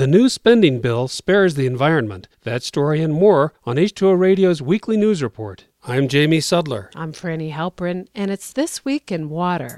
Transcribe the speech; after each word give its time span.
The 0.00 0.06
new 0.06 0.30
spending 0.30 0.80
bill 0.80 1.08
spares 1.08 1.56
the 1.56 1.66
environment. 1.66 2.26
That 2.44 2.62
story 2.62 3.02
and 3.02 3.12
more 3.12 3.52
on 3.66 3.76
H2O 3.76 4.18
Radio's 4.18 4.62
weekly 4.62 4.96
news 4.96 5.22
report. 5.22 5.66
I'm 5.86 6.08
Jamie 6.08 6.38
Sudler. 6.38 6.88
I'm 6.94 7.12
Frani 7.12 7.52
Halperin, 7.52 8.06
and 8.14 8.30
it's 8.30 8.50
This 8.50 8.82
Week 8.82 9.12
in 9.12 9.28
Water. 9.28 9.76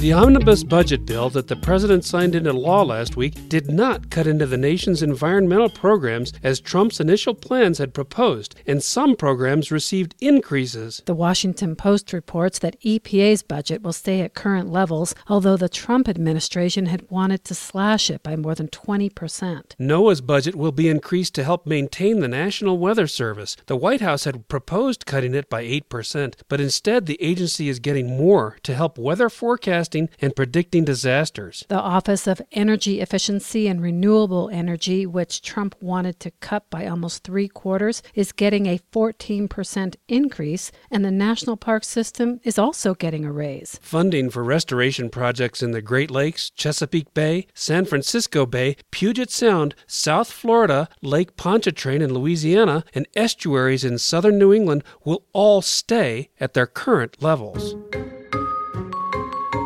The 0.00 0.12
omnibus 0.12 0.62
budget 0.62 1.06
bill 1.06 1.28
that 1.30 1.48
the 1.48 1.56
president 1.56 2.04
signed 2.04 2.36
into 2.36 2.52
law 2.52 2.84
last 2.84 3.16
week 3.16 3.48
did 3.48 3.68
not 3.68 4.10
cut 4.10 4.28
into 4.28 4.46
the 4.46 4.56
nation's 4.56 5.02
environmental 5.02 5.68
programs 5.68 6.32
as 6.40 6.60
Trump's 6.60 7.00
initial 7.00 7.34
plans 7.34 7.78
had 7.78 7.94
proposed, 7.94 8.54
and 8.64 8.80
some 8.80 9.16
programs 9.16 9.72
received 9.72 10.14
increases. 10.20 11.02
The 11.06 11.16
Washington 11.16 11.74
Post 11.74 12.12
reports 12.12 12.60
that 12.60 12.80
EPA's 12.82 13.42
budget 13.42 13.82
will 13.82 13.92
stay 13.92 14.20
at 14.20 14.34
current 14.34 14.70
levels, 14.70 15.16
although 15.26 15.56
the 15.56 15.68
Trump 15.68 16.08
administration 16.08 16.86
had 16.86 17.10
wanted 17.10 17.42
to 17.46 17.56
slash 17.56 18.08
it 18.08 18.22
by 18.22 18.36
more 18.36 18.54
than 18.54 18.68
20%. 18.68 19.10
NOAA's 19.80 20.20
budget 20.20 20.54
will 20.54 20.70
be 20.70 20.88
increased 20.88 21.34
to 21.34 21.42
help 21.42 21.66
maintain 21.66 22.20
the 22.20 22.28
National 22.28 22.78
Weather 22.78 23.08
Service. 23.08 23.56
The 23.66 23.76
White 23.76 24.00
House 24.00 24.22
had 24.22 24.46
proposed 24.46 25.06
cutting 25.06 25.34
it 25.34 25.50
by 25.50 25.64
8%, 25.64 26.34
but 26.48 26.60
instead 26.60 27.06
the 27.06 27.20
agency 27.20 27.68
is 27.68 27.80
getting 27.80 28.16
more 28.16 28.58
to 28.62 28.76
help 28.76 28.96
weather 28.96 29.28
forecast 29.28 29.87
forecasting 29.88 30.08
and 30.20 30.36
predicting 30.36 30.84
disasters. 30.84 31.64
The 31.68 31.78
Office 31.78 32.26
of 32.26 32.42
Energy 32.52 33.00
Efficiency 33.00 33.68
and 33.68 33.82
Renewable 33.82 34.50
Energy, 34.52 35.06
which 35.06 35.42
Trump 35.42 35.74
wanted 35.80 36.20
to 36.20 36.30
cut 36.40 36.68
by 36.70 36.86
almost 36.86 37.24
three 37.24 37.48
quarters, 37.48 38.02
is 38.14 38.32
getting 38.32 38.66
a 38.66 38.80
14% 38.92 39.96
increase, 40.08 40.72
and 40.90 41.04
the 41.04 41.10
National 41.10 41.56
Park 41.56 41.84
System 41.84 42.40
is 42.44 42.58
also 42.58 42.94
getting 42.94 43.24
a 43.24 43.32
raise. 43.32 43.78
Funding 43.82 44.30
for 44.30 44.44
restoration 44.44 45.10
projects 45.10 45.62
in 45.62 45.72
the 45.72 45.82
Great 45.82 46.10
Lakes, 46.10 46.50
Chesapeake 46.50 47.12
Bay, 47.14 47.46
San 47.54 47.84
Francisco 47.84 48.46
Bay, 48.46 48.76
Puget 48.90 49.30
Sound, 49.30 49.74
South 49.86 50.30
Florida, 50.30 50.88
Lake 51.02 51.36
Pontchartrain 51.36 52.02
in 52.02 52.12
Louisiana, 52.12 52.84
and 52.94 53.06
estuaries 53.16 53.84
in 53.84 53.98
southern 53.98 54.38
New 54.38 54.52
England 54.52 54.82
will 55.04 55.22
all 55.32 55.62
stay 55.62 56.28
at 56.40 56.54
their 56.54 56.66
current 56.66 57.22
levels. 57.22 57.74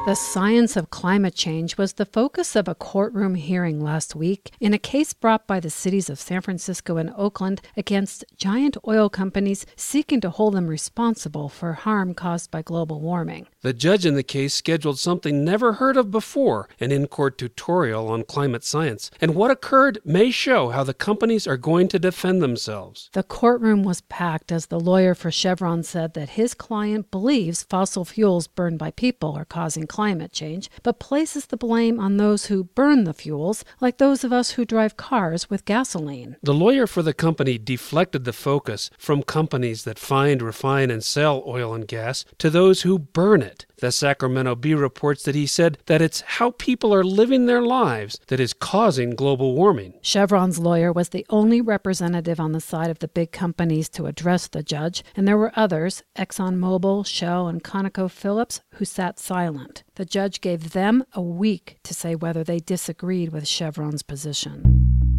The 0.04 0.16
science 0.16 0.76
of 0.76 0.90
climate 0.90 1.32
change 1.32 1.78
was 1.78 1.92
the 1.92 2.04
focus 2.04 2.56
of 2.56 2.66
a 2.66 2.74
courtroom 2.74 3.36
hearing 3.36 3.80
last 3.80 4.16
week 4.16 4.50
in 4.58 4.74
a 4.74 4.78
case 4.78 5.12
brought 5.12 5.46
by 5.46 5.60
the 5.60 5.70
cities 5.70 6.10
of 6.10 6.18
San 6.18 6.40
Francisco 6.40 6.96
and 6.96 7.12
Oakland 7.16 7.60
against 7.76 8.24
giant 8.36 8.76
oil 8.84 9.08
companies 9.08 9.64
seeking 9.76 10.20
to 10.22 10.30
hold 10.30 10.54
them 10.54 10.66
responsible 10.66 11.48
for 11.48 11.74
harm 11.74 12.14
caused 12.14 12.50
by 12.50 12.62
global 12.62 13.00
warming. 13.00 13.46
The 13.60 13.72
judge 13.72 14.04
in 14.04 14.16
the 14.16 14.24
case 14.24 14.54
scheduled 14.54 14.98
something 14.98 15.44
never 15.44 15.74
heard 15.74 15.96
of 15.96 16.10
before 16.10 16.68
an 16.80 16.90
in 16.90 17.06
court 17.06 17.38
tutorial 17.38 18.08
on 18.08 18.24
climate 18.24 18.64
science. 18.64 19.08
And 19.20 19.36
what 19.36 19.52
occurred 19.52 20.00
may 20.04 20.32
show 20.32 20.70
how 20.70 20.82
the 20.82 20.94
companies 20.94 21.46
are 21.46 21.56
going 21.56 21.86
to 21.86 22.00
defend 22.00 22.42
themselves. 22.42 23.08
The 23.12 23.22
courtroom 23.22 23.84
was 23.84 24.00
packed 24.00 24.50
as 24.50 24.66
the 24.66 24.80
lawyer 24.80 25.14
for 25.14 25.30
Chevron 25.30 25.84
said 25.84 26.14
that 26.14 26.30
his 26.30 26.54
client 26.54 27.12
believes 27.12 27.62
fossil 27.62 28.04
fuels 28.04 28.48
burned 28.48 28.80
by 28.80 28.90
people 28.90 29.36
are 29.36 29.44
causing 29.44 29.86
climate 29.92 30.32
change, 30.32 30.70
but 30.82 30.98
places 30.98 31.44
the 31.46 31.56
blame 31.58 32.00
on 32.00 32.16
those 32.16 32.46
who 32.46 32.64
burn 32.64 33.04
the 33.04 33.12
fuels, 33.12 33.62
like 33.78 33.98
those 33.98 34.24
of 34.24 34.32
us 34.32 34.52
who 34.52 34.64
drive 34.64 34.96
cars 34.96 35.50
with 35.50 35.66
gasoline. 35.66 36.34
The 36.42 36.54
lawyer 36.54 36.86
for 36.86 37.02
the 37.02 37.12
company 37.12 37.58
deflected 37.58 38.24
the 38.24 38.32
focus 38.32 38.88
from 38.96 39.22
companies 39.22 39.84
that 39.84 39.98
find, 39.98 40.40
refine, 40.40 40.90
and 40.90 41.04
sell 41.04 41.42
oil 41.46 41.74
and 41.74 41.86
gas 41.86 42.24
to 42.38 42.48
those 42.48 42.82
who 42.82 42.98
burn 42.98 43.42
it. 43.42 43.66
The 43.82 43.90
Sacramento 43.90 44.54
Bee 44.54 44.74
reports 44.74 45.24
that 45.24 45.34
he 45.34 45.44
said 45.44 45.76
that 45.86 46.00
it's 46.00 46.20
how 46.20 46.52
people 46.52 46.94
are 46.94 47.02
living 47.02 47.46
their 47.46 47.62
lives 47.62 48.16
that 48.28 48.38
is 48.38 48.52
causing 48.52 49.10
global 49.10 49.56
warming. 49.56 49.94
Chevron's 50.02 50.60
lawyer 50.60 50.92
was 50.92 51.08
the 51.08 51.26
only 51.30 51.60
representative 51.60 52.38
on 52.38 52.52
the 52.52 52.60
side 52.60 52.90
of 52.90 53.00
the 53.00 53.08
big 53.08 53.32
companies 53.32 53.88
to 53.88 54.06
address 54.06 54.46
the 54.46 54.62
judge, 54.62 55.02
and 55.16 55.26
there 55.26 55.36
were 55.36 55.50
others, 55.56 56.04
ExxonMobil, 56.16 57.04
Shell, 57.04 57.48
and 57.48 57.64
ConocoPhillips, 57.64 58.60
who 58.74 58.84
sat 58.84 59.18
silent. 59.18 59.82
The 59.96 60.04
judge 60.04 60.40
gave 60.40 60.74
them 60.74 61.02
a 61.12 61.20
week 61.20 61.78
to 61.82 61.92
say 61.92 62.14
whether 62.14 62.44
they 62.44 62.60
disagreed 62.60 63.32
with 63.32 63.48
Chevron's 63.48 64.04
position. 64.04 65.11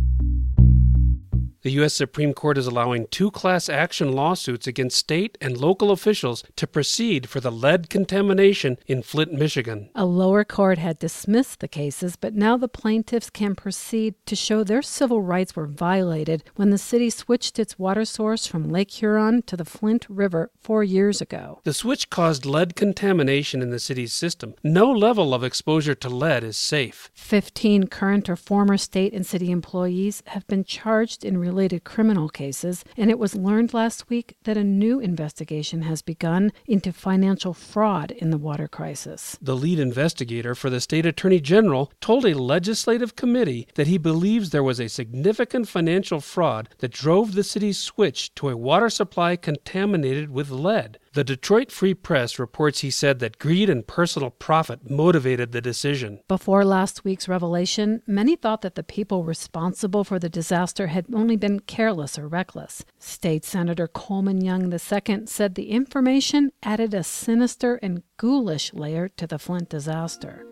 The 1.63 1.71
U.S. 1.79 1.93
Supreme 1.93 2.33
Court 2.33 2.57
is 2.57 2.67
allowing 2.67 3.07
two 3.07 3.31
class 3.31 3.69
action 3.69 4.11
lawsuits 4.11 4.67
against 4.67 4.97
state 4.97 5.37
and 5.39 5.55
local 5.55 5.91
officials 5.91 6.43
to 6.57 6.67
proceed 6.67 7.29
for 7.29 7.39
the 7.39 7.53
lead 7.53 7.89
contamination 7.89 8.77
in 8.85 9.01
Flint, 9.01 9.31
Michigan. 9.31 9.89
A 9.95 10.03
lower 10.03 10.43
court 10.43 10.77
had 10.77 10.99
dismissed 10.99 11.61
the 11.61 11.69
cases, 11.69 12.17
but 12.17 12.33
now 12.33 12.57
the 12.57 12.67
plaintiffs 12.67 13.29
can 13.29 13.55
proceed 13.55 14.15
to 14.25 14.35
show 14.35 14.65
their 14.65 14.81
civil 14.81 15.21
rights 15.21 15.55
were 15.55 15.65
violated 15.65 16.43
when 16.57 16.69
the 16.69 16.77
city 16.77 17.09
switched 17.09 17.57
its 17.57 17.79
water 17.79 18.03
source 18.03 18.45
from 18.45 18.67
Lake 18.67 18.91
Huron 18.91 19.41
to 19.43 19.55
the 19.55 19.63
Flint 19.63 20.05
River 20.09 20.51
four 20.59 20.83
years 20.83 21.21
ago. 21.21 21.61
The 21.63 21.73
switch 21.73 22.09
caused 22.09 22.45
lead 22.45 22.75
contamination 22.75 23.61
in 23.61 23.69
the 23.69 23.79
city's 23.79 24.11
system. 24.11 24.53
No 24.65 24.91
level 24.91 25.33
of 25.33 25.45
exposure 25.45 25.95
to 25.95 26.09
lead 26.09 26.43
is 26.43 26.57
safe. 26.57 27.09
Fifteen 27.13 27.87
current 27.87 28.27
or 28.27 28.35
former 28.35 28.75
state 28.75 29.13
and 29.13 29.25
city 29.25 29.49
employees 29.49 30.23
have 30.27 30.45
been 30.47 30.65
charged 30.65 31.23
in 31.23 31.37
related 31.53 31.83
criminal 31.83 32.29
cases, 32.29 32.83
and 32.97 33.11
it 33.11 33.19
was 33.19 33.35
learned 33.35 33.75
last 33.75 34.09
week 34.09 34.35
that 34.43 34.57
a 34.57 34.63
new 34.63 34.99
investigation 34.99 35.83
has 35.83 36.01
begun 36.01 36.51
into 36.65 36.91
financial 36.91 37.53
fraud 37.53 38.09
in 38.09 38.31
the 38.31 38.39
water 38.39 38.67
crisis. 38.67 39.37
The 39.39 39.55
lead 39.55 39.77
investigator 39.77 40.55
for 40.55 40.71
the 40.71 40.81
state 40.81 41.05
attorney 41.05 41.39
general 41.39 41.91
told 42.01 42.25
a 42.25 42.33
legislative 42.33 43.15
committee 43.15 43.67
that 43.75 43.85
he 43.85 43.99
believes 43.99 44.49
there 44.49 44.63
was 44.63 44.79
a 44.79 44.89
significant 44.89 45.67
financial 45.67 46.19
fraud 46.19 46.69
that 46.79 46.91
drove 46.91 47.35
the 47.35 47.43
city's 47.43 47.77
switch 47.77 48.33
to 48.33 48.49
a 48.49 48.57
water 48.57 48.89
supply 48.89 49.35
contaminated 49.35 50.31
with 50.31 50.49
lead. 50.49 50.97
The 51.13 51.23
Detroit 51.23 51.71
Free 51.71 51.93
Press 51.93 52.39
reports 52.39 52.79
he 52.79 52.89
said 52.89 53.19
that 53.19 53.37
greed 53.37 53.69
and 53.69 53.85
personal 53.85 54.31
profit 54.31 54.89
motivated 54.89 55.51
the 55.51 55.61
decision. 55.61 56.21
Before 56.27 56.65
last 56.65 57.05
week's 57.05 57.27
revelation, 57.27 58.01
many 58.07 58.35
thought 58.35 58.61
that 58.63 58.73
the 58.73 58.81
people 58.81 59.23
responsible 59.23 60.03
for 60.03 60.17
the 60.17 60.27
disaster 60.27 60.87
had 60.87 61.05
only 61.13 61.35
been 61.35 61.59
careless 61.59 62.17
or 62.17 62.27
reckless. 62.27 62.83
State 62.97 63.45
Senator 63.45 63.87
Coleman 63.87 64.41
Young 64.41 64.73
II 64.73 65.27
said 65.27 65.53
the 65.53 65.69
information 65.69 66.51
added 66.63 66.95
a 66.95 67.03
sinister 67.03 67.75
and 67.83 68.01
ghoulish 68.17 68.73
layer 68.73 69.07
to 69.09 69.27
the 69.27 69.37
Flint 69.37 69.69
disaster. 69.69 70.47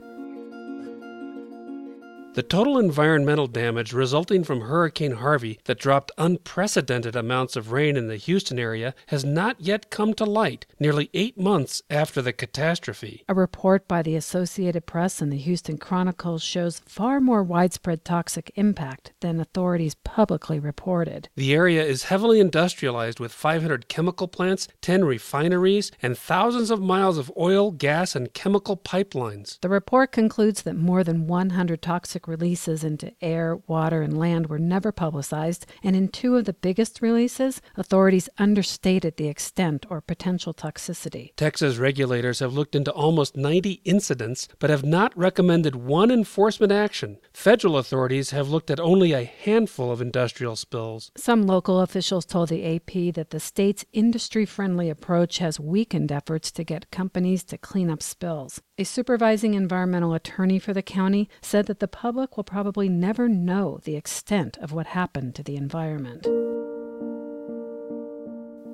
The 2.34 2.44
total 2.44 2.80
environmental 2.80 3.48
damage 3.48 3.92
resulting 3.92 4.46
from 4.46 4.62
Hurricane 4.62 5.18
Harvey 5.18 5.60
that 5.66 5.78
dropped 5.78 6.14
unprecedented 6.18 7.14
amounts 7.14 7.58
of 7.58 7.74
rain 7.74 7.98
in 7.98 8.08
the 8.08 8.16
Houston 8.16 8.58
area 8.58 8.96
has 9.08 9.26
not 9.26 9.60
yet 9.60 9.90
come 9.90 10.14
to 10.14 10.24
light, 10.24 10.66
nearly 10.80 11.10
eight 11.14 11.38
months 11.38 11.82
after 11.90 12.22
the 12.22 12.32
catastrophe. 12.32 13.26
A 13.28 13.34
report 13.34 13.86
by 13.86 14.02
the 14.02 14.16
Associated 14.16 14.86
Press 14.86 15.22
and 15.22 15.30
the 15.30 15.38
Houston 15.38 15.78
Chronicle 15.78 16.40
shows 16.40 16.80
far 16.86 17.20
more 17.20 17.44
widespread 17.44 18.06
toxic 18.06 18.50
impact 18.56 19.12
than 19.20 19.42
authorities 19.42 19.96
publicly 19.96 20.58
reported. 20.58 21.28
The 21.36 21.54
area 21.54 21.84
is 21.84 22.04
heavily 22.04 22.40
industrialized 22.40 23.20
with 23.20 23.34
500 23.34 23.90
chemical 23.90 24.30
plants, 24.30 24.70
10 24.80 25.04
refineries, 25.04 25.92
and 26.02 26.18
thousands 26.18 26.72
of 26.72 26.80
miles 26.80 27.18
of 27.18 27.30
oil, 27.38 27.72
gas, 27.72 28.16
and 28.16 28.34
chemical 28.34 28.78
pipelines. 28.78 29.60
The 29.60 29.68
report 29.68 30.14
concludes 30.14 30.62
that 30.62 30.78
more 30.78 31.04
than 31.04 31.28
100 31.28 31.82
toxic 31.82 32.21
releases 32.28 32.84
into 32.84 33.14
air, 33.22 33.58
water, 33.68 34.02
and 34.02 34.18
land 34.18 34.48
were 34.48 34.60
never 34.60 34.92
publicized, 34.92 35.66
and 35.84 35.96
in 35.96 36.08
two 36.08 36.38
of 36.38 36.46
the 36.46 36.54
biggest 36.54 37.02
releases, 37.02 37.62
authorities 37.76 38.30
understated 38.38 39.18
the 39.18 39.28
extent 39.28 39.86
or 39.90 40.02
potential 40.02 40.54
toxicity. 40.54 41.36
Texas 41.36 41.78
regulators 41.78 42.40
have 42.40 42.54
looked 42.54 42.76
into 42.76 42.92
almost 42.92 43.36
90 43.36 43.82
incidents, 43.86 44.48
but 44.60 44.70
have 44.70 44.84
not 44.84 45.16
recommended 45.18 45.76
one 45.76 46.12
enforcement 46.12 46.72
action. 46.72 47.18
Federal 47.34 47.78
authorities 47.78 48.32
have 48.32 48.50
looked 48.50 48.72
at 48.72 48.80
only 48.80 49.14
a 49.14 49.24
handful 49.24 49.92
of 49.92 50.02
industrial 50.02 50.56
spills. 50.56 51.12
Some 51.18 51.48
local 51.48 51.80
officials 51.80 52.26
told 52.26 52.50
the 52.50 52.76
AP 52.76 53.14
that 53.16 53.32
the 53.32 53.40
state's 53.40 53.86
industry 53.94 54.46
friendly 54.46 54.90
approach 54.90 55.40
has 55.40 55.60
weakened 55.60 56.12
efforts 56.12 56.52
to 56.52 56.64
get 56.64 56.92
companies 56.92 57.44
to 57.46 57.58
clean 57.58 57.90
up 57.90 58.02
spills. 58.02 58.62
A 58.82 58.84
supervising 58.84 59.54
environmental 59.54 60.16
attorney 60.16 60.58
for 60.58 60.74
the 60.74 60.82
county 60.82 61.30
said 61.40 61.68
that 61.68 61.78
the 61.78 61.88
public 61.88 62.36
will 62.36 62.44
probably 62.44 62.90
never 62.90 63.30
know 63.30 63.80
the 63.84 63.96
extent 63.96 64.58
of 64.58 64.72
what 64.72 64.88
happened 64.88 65.36
to 65.36 65.44
the 65.44 65.56
environment. 65.56 66.26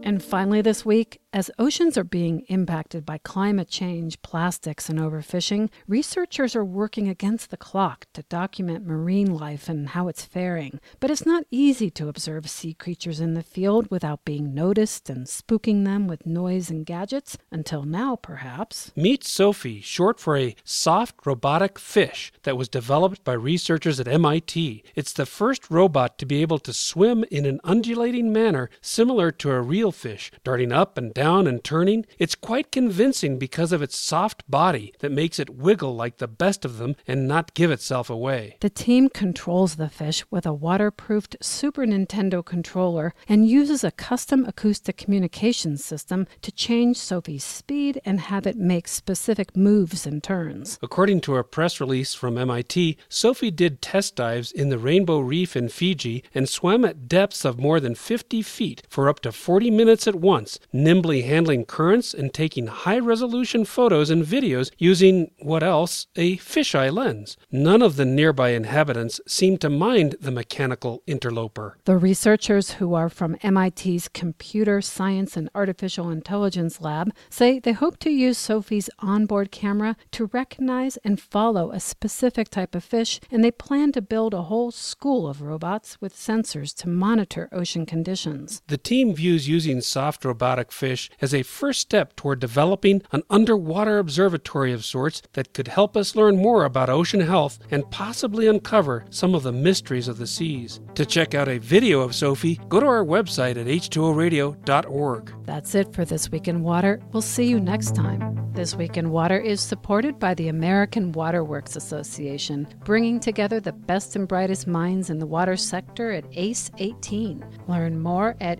And 0.07 0.23
finally, 0.23 0.61
this 0.61 0.85
week, 0.85 1.19
as 1.33 1.51
oceans 1.59 1.97
are 1.97 2.03
being 2.05 2.39
impacted 2.47 3.05
by 3.05 3.17
climate 3.17 3.67
change, 3.67 4.21
plastics, 4.21 4.89
and 4.89 4.97
overfishing, 4.97 5.69
researchers 5.85 6.55
are 6.55 6.63
working 6.63 7.09
against 7.09 7.51
the 7.51 7.57
clock 7.57 8.07
to 8.13 8.23
document 8.23 8.87
marine 8.87 9.33
life 9.33 9.67
and 9.67 9.89
how 9.89 10.07
it's 10.07 10.23
faring. 10.23 10.79
But 11.01 11.11
it's 11.11 11.25
not 11.25 11.43
easy 11.51 11.89
to 11.91 12.07
observe 12.07 12.49
sea 12.49 12.73
creatures 12.73 13.19
in 13.19 13.33
the 13.33 13.43
field 13.43 13.91
without 13.91 14.23
being 14.23 14.53
noticed 14.53 15.09
and 15.09 15.27
spooking 15.27 15.83
them 15.83 16.07
with 16.07 16.25
noise 16.25 16.69
and 16.69 16.85
gadgets, 16.85 17.37
until 17.51 17.83
now, 17.83 18.15
perhaps. 18.15 18.93
Meet 18.95 19.25
SoFi, 19.25 19.81
short 19.81 20.21
for 20.21 20.37
a 20.37 20.55
soft 20.63 21.25
robotic 21.25 21.77
fish 21.77 22.31
that 22.43 22.57
was 22.57 22.69
developed 22.69 23.25
by 23.25 23.33
researchers 23.33 23.99
at 23.99 24.07
MIT. 24.07 24.85
It's 24.95 25.11
the 25.11 25.25
first 25.25 25.69
robot 25.69 26.17
to 26.19 26.25
be 26.25 26.41
able 26.41 26.59
to 26.59 26.71
swim 26.71 27.25
in 27.29 27.45
an 27.45 27.59
undulating 27.65 28.31
manner 28.31 28.69
similar 28.81 29.31
to 29.33 29.51
a 29.51 29.61
real 29.61 29.91
fish, 29.97 30.31
darting 30.43 30.71
up 30.71 30.97
and 30.97 31.13
down 31.13 31.47
and 31.47 31.63
turning. 31.63 32.05
It's 32.19 32.35
quite 32.35 32.71
convincing 32.71 33.37
because 33.39 33.71
of 33.71 33.81
its 33.81 33.97
soft 33.97 34.49
body 34.49 34.93
that 34.99 35.11
makes 35.11 35.39
it 35.39 35.49
wiggle 35.49 35.95
like 35.95 36.17
the 36.17 36.27
best 36.27 36.63
of 36.63 36.77
them 36.77 36.95
and 37.07 37.27
not 37.27 37.53
give 37.53 37.71
itself 37.71 38.09
away. 38.09 38.57
The 38.61 38.69
team 38.69 39.09
controls 39.09 39.75
the 39.75 39.89
fish 39.89 40.23
with 40.29 40.45
a 40.45 40.53
waterproofed 40.53 41.37
Super 41.41 41.85
Nintendo 41.85 42.45
controller 42.45 43.13
and 43.27 43.49
uses 43.49 43.83
a 43.83 43.91
custom 43.91 44.45
acoustic 44.45 44.97
communication 44.97 45.77
system 45.77 46.27
to 46.41 46.51
change 46.51 46.97
SoFi's 46.97 47.43
speed 47.43 47.99
and 48.05 48.19
have 48.19 48.45
it 48.45 48.57
make 48.57 48.87
specific 48.87 49.57
moves 49.57 50.05
and 50.05 50.23
turns. 50.23 50.77
According 50.81 51.21
to 51.21 51.37
a 51.37 51.43
press 51.43 51.79
release 51.79 52.13
from 52.13 52.37
MIT, 52.37 52.97
SoFi 53.09 53.49
did 53.49 53.81
test 53.81 54.15
dives 54.15 54.51
in 54.51 54.69
the 54.69 54.77
Rainbow 54.77 55.19
Reef 55.19 55.55
in 55.55 55.69
Fiji 55.69 56.23
and 56.35 56.47
swam 56.47 56.85
at 56.85 57.07
depths 57.07 57.43
of 57.43 57.59
more 57.59 57.79
than 57.79 57.95
50 57.95 58.41
feet 58.41 58.83
for 58.89 59.09
up 59.09 59.19
to 59.21 59.31
40 59.31 59.71
minutes 59.71 59.86
at 59.87 60.15
once, 60.15 60.59
nimbly 60.73 61.21
handling 61.21 61.65
currents 61.65 62.13
and 62.13 62.33
taking 62.33 62.67
high 62.67 62.99
resolution 62.99 63.65
photos 63.65 64.09
and 64.09 64.25
videos 64.25 64.71
using, 64.77 65.31
what 65.39 65.63
else, 65.63 66.07
a 66.15 66.37
fisheye 66.37 66.91
lens. 66.91 67.37
None 67.51 67.81
of 67.81 67.95
the 67.95 68.05
nearby 68.05 68.49
inhabitants 68.49 69.21
seemed 69.27 69.61
to 69.61 69.69
mind 69.69 70.15
the 70.19 70.31
mechanical 70.31 71.03
interloper. 71.07 71.77
The 71.85 71.97
researchers 71.97 72.71
who 72.71 72.93
are 72.93 73.09
from 73.09 73.37
MIT's 73.43 74.07
Computer 74.09 74.81
Science 74.81 75.37
and 75.37 75.49
Artificial 75.53 76.09
Intelligence 76.09 76.81
Lab 76.81 77.11
say 77.29 77.59
they 77.59 77.73
hope 77.73 77.97
to 77.99 78.09
use 78.09 78.37
SoFi's 78.37 78.89
onboard 78.99 79.51
camera 79.51 79.95
to 80.11 80.25
recognize 80.25 80.97
and 80.97 81.21
follow 81.21 81.71
a 81.71 81.79
specific 81.79 82.49
type 82.49 82.75
of 82.75 82.83
fish, 82.83 83.19
and 83.31 83.43
they 83.43 83.51
plan 83.51 83.91
to 83.91 84.01
build 84.01 84.33
a 84.33 84.43
whole 84.43 84.71
school 84.71 85.27
of 85.27 85.41
robots 85.41 85.99
with 86.01 86.15
sensors 86.15 86.75
to 86.75 86.89
monitor 86.89 87.49
ocean 87.51 87.85
conditions. 87.85 88.61
The 88.67 88.77
team 88.77 89.13
views 89.13 89.47
using 89.47 89.76
soft 89.81 90.25
robotic 90.25 90.71
fish 90.71 91.09
as 91.21 91.33
a 91.33 91.43
first 91.43 91.79
step 91.81 92.15
toward 92.15 92.39
developing 92.39 93.01
an 93.11 93.23
underwater 93.29 93.97
observatory 93.99 94.73
of 94.73 94.85
sorts 94.85 95.21
that 95.33 95.53
could 95.53 95.67
help 95.67 95.95
us 95.97 96.15
learn 96.15 96.37
more 96.37 96.65
about 96.65 96.89
ocean 96.89 97.21
health 97.21 97.59
and 97.71 97.89
possibly 97.91 98.47
uncover 98.47 99.05
some 99.09 99.35
of 99.35 99.43
the 99.43 99.51
mysteries 99.51 100.07
of 100.07 100.17
the 100.17 100.27
seas. 100.27 100.79
To 100.95 101.05
check 101.05 101.33
out 101.33 101.47
a 101.47 101.59
video 101.59 102.01
of 102.01 102.15
SoFi, 102.15 102.59
go 102.69 102.79
to 102.79 102.85
our 102.85 103.05
website 103.05 103.57
at 103.57 103.67
h2oradio.org. 103.67 105.33
That's 105.45 105.75
it 105.75 105.93
for 105.93 106.05
This 106.05 106.31
Week 106.31 106.47
in 106.47 106.63
Water. 106.63 107.01
We'll 107.11 107.21
see 107.21 107.45
you 107.45 107.59
next 107.59 107.95
time. 107.95 108.37
This 108.57 108.75
Week 108.75 108.97
in 108.97 109.11
Water 109.11 109.37
is 109.37 109.61
supported 109.61 110.17
by 110.17 110.33
the 110.33 110.47
American 110.47 111.11
Waterworks 111.11 111.75
Association, 111.75 112.67
bringing 112.83 113.19
together 113.19 113.59
the 113.59 113.71
best 113.71 114.15
and 114.15 114.27
brightest 114.27 114.65
minds 114.65 115.11
in 115.11 115.19
the 115.19 115.27
water 115.27 115.55
sector 115.55 116.11
at 116.11 116.25
ACE 116.33 116.71
18. 116.79 117.45
Learn 117.67 117.99
more 117.99 118.35
at 118.41 118.59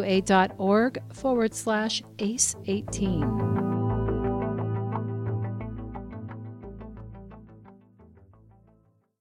awwa.org 0.00 1.02
forward 1.12 1.54
slash 1.54 2.02
ACE 2.18 2.56
18. 2.66 3.51